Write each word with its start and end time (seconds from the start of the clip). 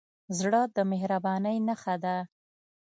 زړه 0.37 0.61
د 0.75 0.77
مهربانۍ 0.91 1.57
نښه 1.67 1.95
ده. 2.03 2.17